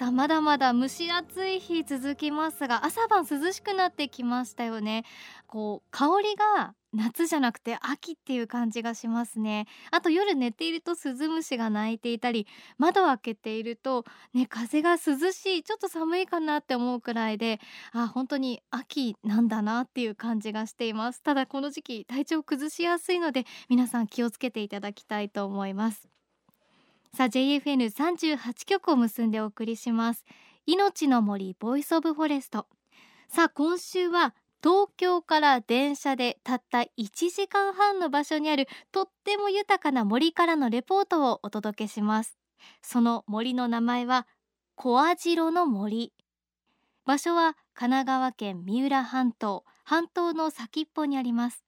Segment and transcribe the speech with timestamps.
[0.00, 5.04] さあまだまだ蒸し暑い日続きますが朝晩涼しくなってきましたよね。
[5.46, 9.66] こう香りが夏じゃなくて秋っていう感じがしますね。
[9.90, 12.46] あと夜寝ているとスズムシが鳴いていたり
[12.78, 17.60] 窓を開けているとね風が涼しいちょっと寒いかなって思うくらいで
[17.92, 21.22] あ本当に秋なんだなっていう感じがしています。
[21.22, 26.19] ただこの時期体調崩しやすいので皆さん気をつけていただきたいと思います。
[27.12, 30.24] さあ JFN38 曲を結んでお送りします。
[30.64, 32.66] 命の森 Voice of Forest。
[33.28, 36.88] さあ今週は東京から電車でたった1
[37.30, 42.38] 時間半の場所にあるとっても豊かな森からのレポートをお届けします。
[42.80, 44.28] その森の名前は
[44.76, 46.12] 小網代の森。
[47.06, 51.64] 場所は神奈川県三浦半島半島の先っぽにあります。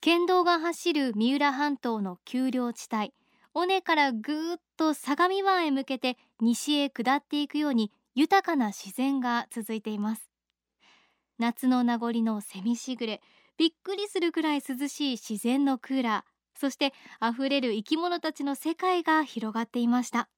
[0.00, 3.12] 県道が走る三浦半島の丘陵地帯。
[3.54, 10.30] 尾根からぐーっと相模湾へ向けて西へ下っていくように豊かな自然が続いています。
[11.38, 13.20] 夏の名残のセミしぐれ
[13.58, 20.28] びっくりするくらい涼しい自然のクーラーそしてあふれる生き物たちの世界が広がっていました。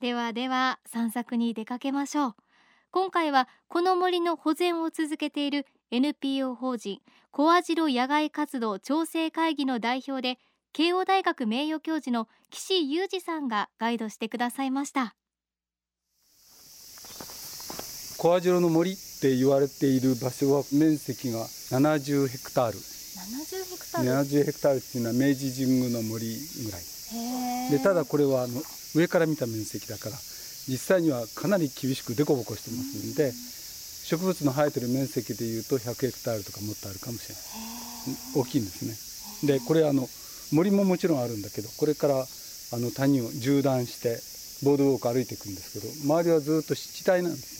[0.00, 2.34] ではでは散策に出かけましょう。
[2.90, 10.38] 今回はこの森の保全を続けている NPO 法人小網代野外活動調整会議の代表で
[10.76, 15.14] 慶応大学名誉教授の岸裕二さんがガイドしてくださいました。
[18.18, 21.38] 小網代の森って言われている場所は面積が
[21.70, 22.78] 70ヘクタール。
[22.78, 26.82] 70ヘクタール？70ヘクタールっていうのは明治神宮の森ぐらい。
[27.70, 28.60] でただこれはあの
[28.96, 30.16] 上から見た面積だから
[30.66, 38.42] 実際にはかなり厳しく凸凹してますんで植物の生えてる面積でいうと100ヘクタールとかもっとあるかもしれない。
[38.42, 38.82] 大きいんです
[39.46, 39.46] ね。
[39.46, 40.08] でこれあの
[40.54, 44.18] 森ももちろんあるんだけどこれからあの谷を縦断して
[44.64, 47.54] ボードウォーク歩いていくんですけど周りはずっと湿地帯なんですよ。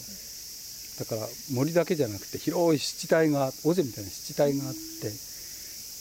[1.05, 5.11] だから森だけじゃなくて広い湿地帯が尾瀬みたいな湿地帯があって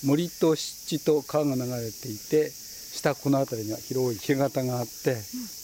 [0.05, 2.51] 森と湿地と川が流れていて
[2.93, 5.15] 下この辺りには広い干潟があって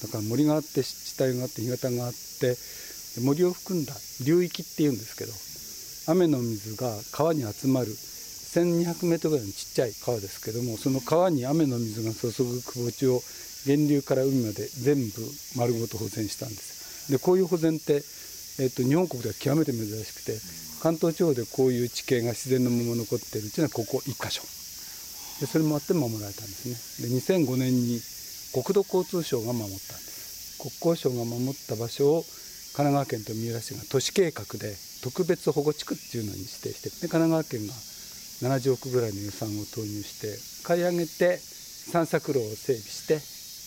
[0.02, 2.58] だから森があって湿地帯があって干潟があって
[3.22, 3.94] 森を含んだ
[4.26, 5.32] 流域っていうんですけど
[6.12, 7.88] 雨の水が川に集まる
[8.50, 13.22] 1200メートルぐらいのちっちゃい川ですけどもその川に雨の水が注ぐ窪地を
[13.68, 15.22] 源流から海まで全部
[15.56, 17.12] 丸ごと保全したんです。
[17.12, 18.02] でこういう保全って、
[18.60, 20.34] えっと日本国では極めて珍しくて
[20.82, 24.42] 関東地方でこういう地形が自然のまま残っているっていうのはここ1箇所。
[25.40, 27.10] でそれもあって守られたんですね。
[27.10, 28.02] で2005年に
[28.54, 30.58] 国土交通省が守ったんです。
[30.58, 32.24] 国交省が守った場所を
[32.74, 34.74] 神奈川県と三浦市が都市計画で
[35.04, 37.74] 特別保護地区っていうのに指定して神奈川県が
[38.42, 43.20] 70億ぐらいの予算を投入して買い上げて散策路を整備して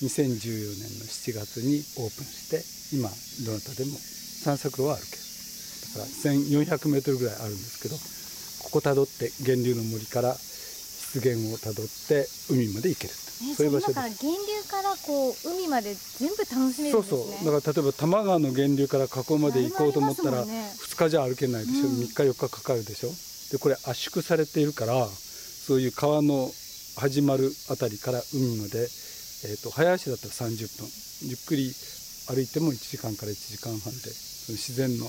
[0.03, 2.63] 2014年の7月にオープンして
[2.97, 3.09] 今
[3.47, 5.23] どなたでも散策路は歩ける。
[5.95, 7.97] だから1400メートルぐらいあるんですけど
[8.65, 13.15] ここたどって源流の森から湿原をたどって海まで行ける。
[13.43, 17.37] ねそういう場所今からです源流からこう海まで全部楽しめるんそうですね。
[17.43, 20.73] そうだから例えば多摩川の源流から河口まで行こうと思ったらね。
[20.79, 21.95] 2日じゃ歩けないでしょ、うん。
[21.99, 23.11] 3日4日かかるでしょ
[23.53, 26.51] でこれ圧縮されているからそういう川の
[26.97, 30.89] 始まるあたりから海まで、えー、と早足だったら30分。
[31.23, 31.71] ゆっくり
[32.27, 35.07] 歩いても1時間から1時間半でその自然の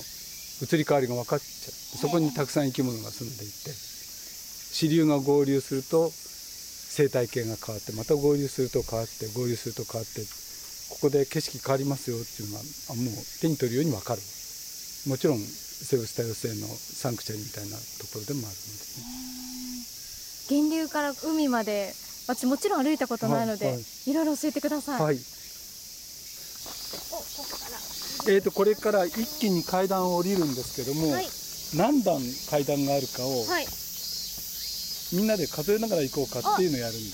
[0.61, 1.97] 移り変わりが分かっちゃう。
[1.97, 10.21] そこにたくさん生き物が住んでいて支流が合流すると生態系が変わってまた合流すると変わって合流すると変わって
[10.89, 12.63] ここで景色変わりますよっていうのは
[12.97, 14.21] もう手に取るように分かる。
[15.07, 15.39] もちろん
[15.83, 18.99] 生物多様性のサンクチャリみたいなところでもあるんです
[20.49, 20.57] ね。
[20.57, 21.93] 源流から海まで
[22.28, 24.13] 私もちろん歩いたことないので、はいい。
[24.13, 25.16] ろいろ教えてください、はい。
[28.25, 31.28] えー、とこれから一気に階段を降りるんですけども、はい。
[31.75, 33.66] 何段階段があるかをはい。
[35.13, 37.09] みんなで数えながら行こうかっていうのをやるんで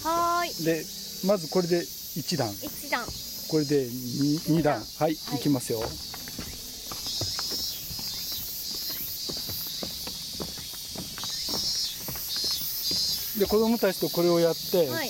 [0.54, 2.50] すでまずこれで1段。
[2.54, 3.04] 一段。
[3.50, 4.80] これで 2, 段。
[4.80, 5.14] はい、はい。
[5.14, 5.82] いきますよ
[13.40, 15.10] で子供たちとこれをやって、はい。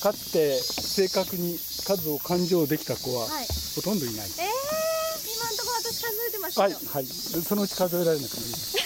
[0.00, 3.46] かつて正確に数を勘定できた子ははい。
[3.76, 4.48] ほとんどいない、えー、
[5.24, 7.06] 今のところ私数えてましたよ、はいはい。
[7.06, 8.76] そのうち数えられなくなります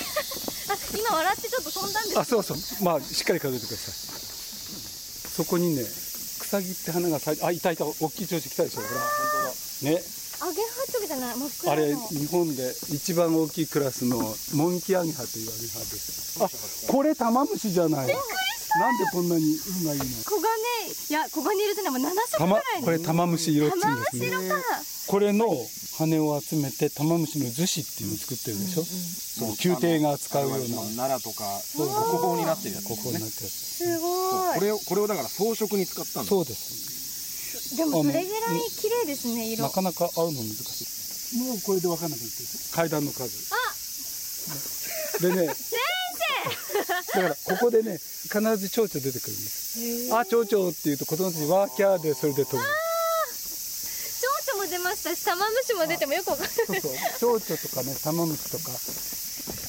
[0.71, 2.85] あ今笑ってちょっと飛んだんですあそうそう。
[2.85, 3.95] まあしっかり数えてください。
[5.35, 7.85] そこにね草木って花が咲いあいたいた。
[7.85, 8.81] 大きい調子来たでしょ。
[8.81, 9.09] ほら本
[9.83, 9.91] 当だ。
[9.91, 10.03] ね。
[10.41, 11.35] アゲハチョくじゃない
[11.69, 14.19] あれ日本で一番大きいクラスの
[14.55, 16.43] モンキアゲハというアゲハです。
[16.43, 18.09] あこれタマムシじゃない
[18.81, 19.43] なんでこんなに
[19.83, 20.07] 運がいいの？
[20.07, 20.45] 黄金
[21.09, 22.03] いや黄金色じゃない。
[22.03, 24.29] もう7色ぐらいこれタマムシ色っちうんですね。
[25.07, 25.47] これの
[25.99, 30.83] 羽を集めてタマムシの樹脂っていうのを作ってるでしょ、うんうん、そう宮廷が使うような。
[30.97, 31.45] 奈良とか
[31.77, 34.59] 国宝になってるやつ、ね、国宝になってるすごい。
[34.59, 37.77] これをこれをだから装飾に使ったんそうです。
[37.77, 39.65] でもそれぐらい綺麗ですね色。
[39.65, 40.83] なかなか合うの難し
[41.37, 41.39] い。
[41.39, 43.59] もうこれで分かんなくなってる階段の数あ
[45.21, 45.51] でね
[47.15, 50.15] だからここでね必ず蝶々出てくるんです。
[50.15, 52.63] あ蝶々っていうと子供たちワーキャーでそれで飛ぶ。
[52.63, 56.55] 蝶々も出ましたし玉虫も出てもよくわかんない。
[56.57, 56.77] そう
[57.19, 57.41] そう。
[57.41, 58.71] 蝶々とかね玉虫とか。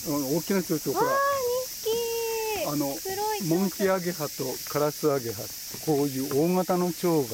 [0.05, 1.11] 大きな蝶々ほら。
[2.67, 2.97] あの
[3.47, 5.43] モンキアゲハとカラスアゲハ
[5.85, 7.27] こういう大型の蝶がいっ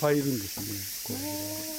[0.00, 0.66] ぱいいるんですね。
[1.12, 1.14] さ
[1.68, 1.71] あ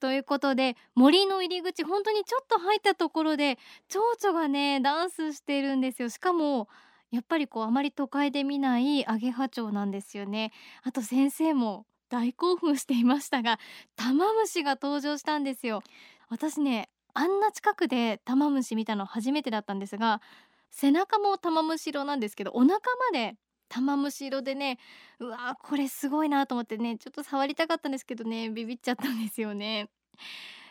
[0.00, 3.58] ということで森の入り口本当にちょっと入ったところで
[3.88, 6.08] 蝶々がねダンスしてるんですよ。
[6.08, 6.68] しかも
[7.10, 10.52] やっぱりこうあまり都会で見ないアゲハチョウなんですよね。
[10.82, 13.58] あと先生も大興奮していましたが
[13.94, 15.82] タマムシが登場したんですよ。
[16.28, 20.22] 私ねあんな近くでタマムシ見たの初めてだったんですが
[20.70, 22.78] 背中もタマムシ色なんですけどお腹ま
[23.12, 23.36] で
[23.70, 24.78] タマムシ色でね
[25.18, 29.88] うわーこれすごいなと思ってねちょっと触りたかったんですけどねビビっちゃったんですよね。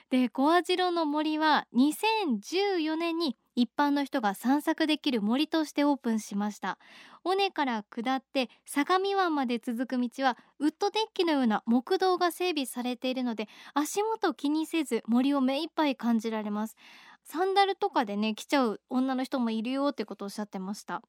[0.10, 6.80] で小網代の森は2014年に一般の人が散策できる森としてオープンしました
[7.24, 16.76] 尾根から下って相模湾まで続く道はウッドデッキのような木道が整備されているので足元気にせず森を目いっぱい感じられます
[17.32, 21.04] サンダルとかでね来ちゃう女の人もいるよってことをおっしゃってました。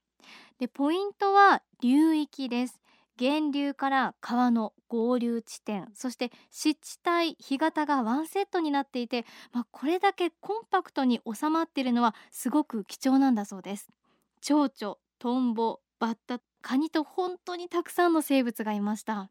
[0.59, 2.79] でポイントは流域です。
[3.19, 5.89] 源流から川の合流地点。
[5.95, 13.89] そして湿地帯干潟がワンセットになっていて、まあ、これだけコンパクトに収まっているのはすごく貴重なんだそうです。
[14.43, 19.31] 蝶々トンボバッタカニと本当にたくさんの生物がいました。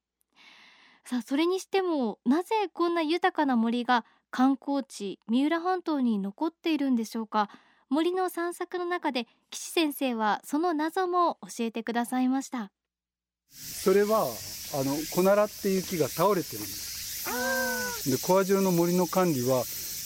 [1.05, 7.49] さあそれにしてもなぜこんな豊かな森が観光地三浦半島に残っているんでしょうか？
[7.89, 12.71] 森の散策の中で岸先生はその謎も教えてくださいました。
[13.51, 14.27] それは
[14.75, 18.09] あのコナラっていう木が倒れてるんです。
[18.11, 19.63] で小網代の森の管理は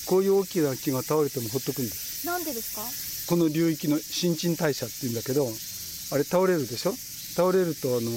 [0.07, 2.25] こういう大きな木が倒れてもほっとくんです。
[2.25, 3.35] なんでですか？
[3.35, 6.93] この流域の新陳代謝っていうんだけどあれ倒れるでしょ？
[7.35, 8.11] 倒れるとあの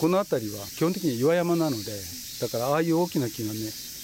[0.00, 1.84] この辺りは基本的に岩山なので
[2.42, 3.60] だからああいう大きな木がね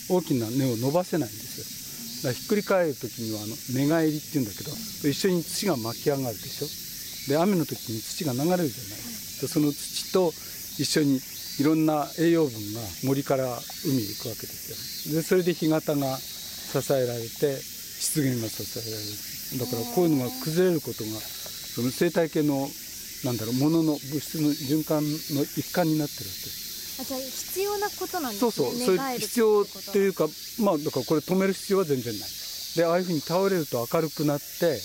[0.09, 2.31] 大きな根を伸ばせないんですよ。
[2.31, 4.71] だからひっくり返る時にはあの寝返りっていうんだけど
[5.09, 6.69] 一緒に土が巻き上がるでしょ。
[7.29, 9.05] で雨の時に土が流れるじゃない。
[9.41, 10.33] でその土と
[10.79, 11.21] 一緒に
[11.61, 13.45] いろんな栄養分が森から
[13.85, 15.15] 海に行くわけですよ。
[15.17, 19.09] でそれで干潟が支えられて湿原が支えられる。
[19.59, 22.69] だからこういうのが崩れることがその生態系の
[23.25, 26.63] なんだろうものの物質の循環の一環になってるわけです。
[27.00, 28.50] あじゃあ必要なことなんですね。
[28.50, 28.79] そうそう。
[28.79, 30.29] それ必要っていうか
[30.61, 32.29] まあだからこれ止める必要は全然ない。
[32.76, 34.79] でああいうふうに倒れると明るくなって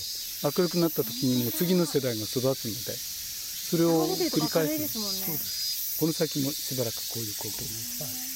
[0.44, 6.00] 明るくなった時にも次の世代が育つのでそれを繰り返すそうです。
[6.00, 7.60] この先もしばらくこういう光景
[8.00, 8.29] が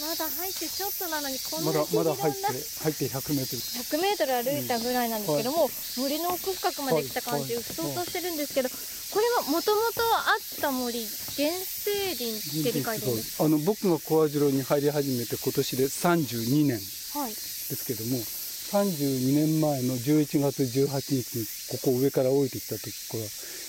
[0.00, 3.62] まだ入ってちょっとなのにこんなまだまだ入って入って100メートル。
[3.62, 13.06] 100メートル歩いたぐらいなんですけども、森の奥深くまで来た感じでうっそうとしてるんですけど、これはもともとあった森原生林って理解で
[13.40, 21.46] あの僕が小網代に入り始めて今年で32年ですけども、はい、32年前の11月18日に
[21.78, 23.24] ここ上から降りてきた時から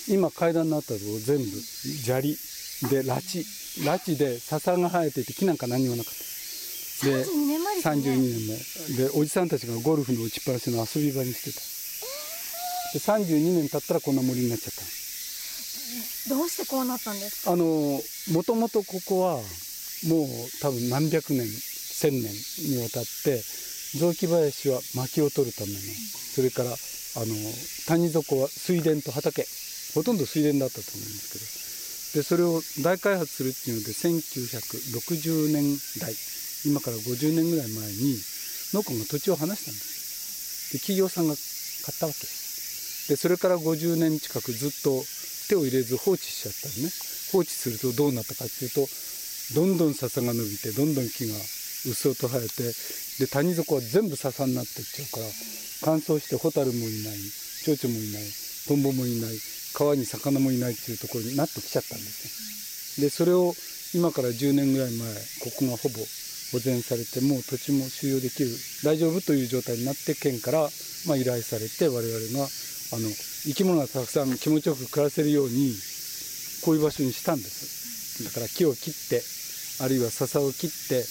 [0.08, 2.36] 今階段になったところ全部砂利
[2.90, 3.42] で拉致
[3.84, 7.06] 拉致で笹が生えていて木なんか何にもなかった。
[7.06, 7.94] で32年前ですね。
[7.94, 8.46] 32年
[8.98, 9.08] 前。
[9.08, 11.60] でおじさんたちがゴルフの打ちっぱなしの遊び場にしてた、
[13.18, 14.82] えー、で32年経ったらこんな森になっちゃった。
[16.34, 17.52] どうしてこうなったんですか？
[17.52, 19.36] あのもともとここは
[20.06, 20.28] もう
[20.60, 22.22] 多分何百年千年
[22.70, 23.42] にわたって
[23.98, 26.76] 雑木林は薪を取るためのそれからあの
[27.86, 29.46] 谷底は水田と畑
[29.94, 31.44] ほとんど水田だったと思うんですけど
[32.14, 36.14] でそれを大開発するっていうので1960年代
[36.64, 38.16] 今から50年ぐらい前に
[38.74, 40.72] 農家が土地を離したんです。
[40.72, 42.18] で企業さんが買ったわけ。
[42.18, 45.02] ですでそれから50年近くずっと
[45.48, 46.90] 手を入れず放置しちゃったりね。
[47.32, 48.88] 放置するとどうなったかっていうと
[49.54, 51.40] どんどん笹が伸びてどんどん木がうっ
[51.94, 52.72] そうと生えて
[53.20, 55.26] で谷底は全部笹になっていっちゃうから
[55.84, 57.16] 乾燥してホタルもいない
[57.64, 58.22] 蝶々もいない
[58.66, 59.36] トンボもいない
[59.78, 63.06] 川に魚もいないっていうところになってきちゃったんですね。
[63.06, 63.54] でそれを
[63.94, 65.08] 今から10年ぐらい前
[65.38, 66.02] ここがほぼ
[66.50, 68.50] 保全されてもう土地も収容できる
[68.82, 70.68] 大丈夫という状態になって県から、
[71.06, 73.06] まあ、依頼されて我々があの
[73.46, 75.72] 生き物がたくさん気持ちよく暮らせるように
[76.64, 78.24] こういう場所にしたんです。
[78.24, 79.22] だから木を切って
[79.84, 81.04] あるいは笹を切って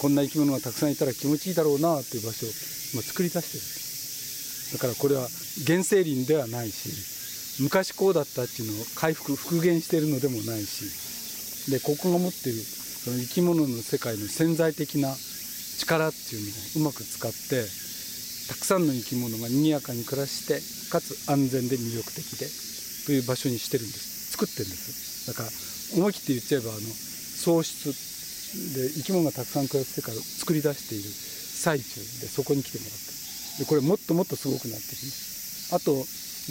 [0.00, 2.50] こんな生き物がたくさんいたら気持ちいいだろうなという場所を
[2.94, 4.78] 今作り出してる。
[4.78, 5.28] だからこれは
[5.66, 7.17] 原生林ではないし
[7.60, 15.14] 昔こうだったっていうのを回復復元してるのでもないしでここが持ってるその生き物の世界の潜在的な
[15.78, 17.66] 力っていうのをうまく使って
[18.48, 20.60] たくさんの生き物が賑やかに暮らして
[20.90, 22.46] かつ安全で魅力的で
[23.06, 24.32] という場所にしてるんです。
[24.32, 25.28] 作ってるんです。
[25.28, 25.48] だから
[25.96, 27.92] 思い切って言っちゃえばあの喪失
[28.74, 33.64] で生き物がたくさん暮らす世界を作り出している最中でそこに来てもらって。
[33.64, 35.74] でこれもっともっとすごくなってきます。
[35.74, 35.92] あと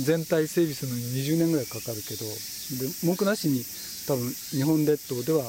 [0.04, 3.63] 全体整備するのに20年ぐらいかかるけどで文句なしに
[4.08, 5.44] 多分日本列島では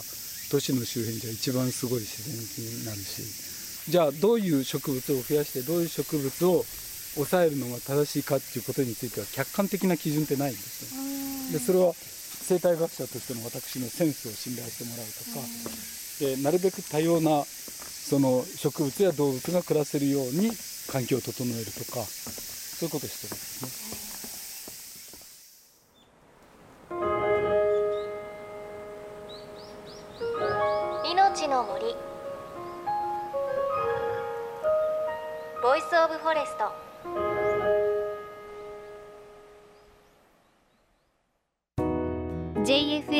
[0.50, 2.34] 都市の周辺では一番すごい自然
[2.80, 6.64] になるしじゃあどういう植物を増やしてどういう植物を
[7.14, 11.58] 抑えるのが正しいかっていうことについては客観的な基準ってないんですよ。
[11.58, 20.50] でそれは生態学者としての私のセンスを信頼してもらうとかでなるべく多様なその植物や動物が暮らせるように
[20.88, 24.17] 環境を整えるとかそういうことをしてるんですね。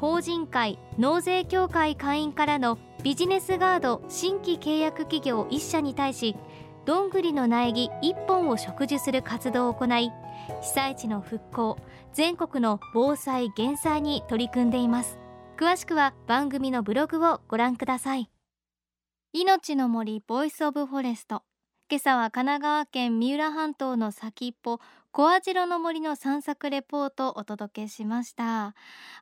[0.00, 6.36] 法人会納税協会会員からのビジネスガード新規契約企業1社に対し
[6.86, 10.10] どんぐりの苗木1本を植樹する活動を行い
[10.62, 11.78] 被災地の復興
[12.14, 15.18] 全国の防災減災に取り組んでいます。
[15.56, 18.30] 詳しくは番組のブログをご覧ください。
[19.32, 21.42] 命の森 Voice of Forest。
[21.90, 24.78] 今朝は神奈川県三浦半島の先っぽ
[25.12, 28.74] 小網代の森の散策レポートをお届けしました。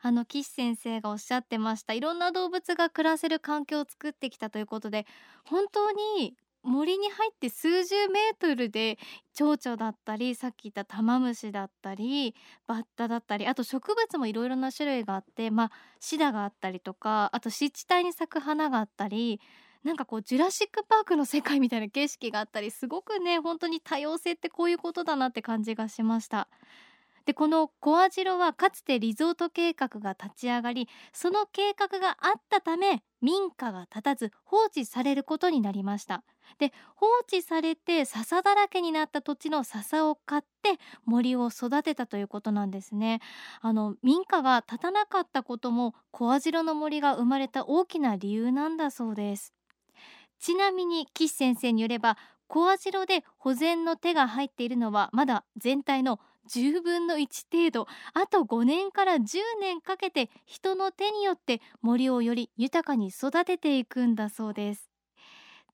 [0.02, 1.94] あの岸先生がおっしゃってました。
[1.94, 5.06] いろんな動物が暮らせる環境を作ってきたということで
[5.46, 8.98] 本当に森に入って数十メートルで
[9.32, 12.34] 蝶々だったりさっき言ったタマムシだったり
[12.66, 19.40] バッタだったりあと植物もいろいろな種類があってまあシダがあったりとかあと湿地帯に咲く花があったり
[19.84, 26.48] なんかこうジュラシック・パークの世界みたいな景色があったりすごくね本当に多様性ってこういうことだなって感じがしました。
[27.28, 36.24] でこの小網代はかつてリゾート計画が立ち上がりその計画があったため民家が建たず放置されることになりました。
[36.58, 43.20] で放置されて笹だらけになった土地の笹を買って森を育てたということなんですね。
[43.60, 49.57] あの民家が建たなかったことも小網代の森が生まれた大きな理由なんだそうです。
[50.38, 52.16] ちなみに岸先生によれば
[52.46, 56.18] 小網代で保全の手が入っているのはまだ全体の
[56.48, 57.86] 10分の1程度。
[58.14, 64.90] あと5年から10年かけて人の手によって森をより豊かに育てていくんだそうです。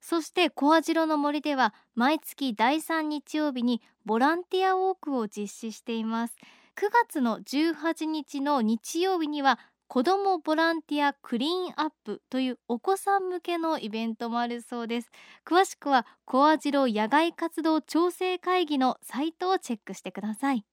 [0.01, 6.37] そして小網代の森では毎月第3日曜日にボランティアウォークを実施しています。
[6.77, 15.11] 9月の18日の日曜日には子どもボランティアクリーンアップというお子さん向けのイベントもあるそうです。
[15.47, 20.65] 詳しくは小網代野外活動調整会議のサイトをチェックしてください。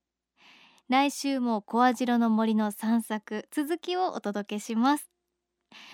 [0.89, 5.11] 来週も小網代の森の散策続きをお届けします。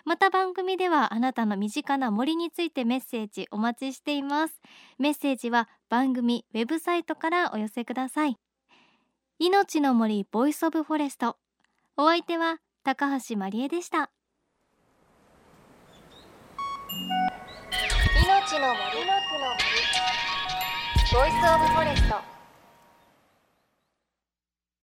[0.06, 4.60] また番組ではあなたの身近な森についてメッセージお待ちしています。
[4.98, 8.38] メッセージは番組ウェブサイトからお寄せください。
[9.40, 11.38] 命の森 Voice of Forest。
[11.96, 12.58] お相手は
[12.88, 14.10] 高橋真理恵でした。
[18.24, 18.96] 命の森。
[19.06, 19.76] の木の森。
[21.12, 22.37] ボイスオブフォレスト。